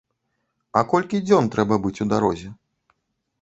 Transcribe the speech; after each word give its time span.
А 0.79 0.81
колькі 0.93 1.21
дзён 1.27 1.51
трэба 1.57 1.79
быць 1.85 1.93
у 2.07 2.09
дарозе? 2.15 2.49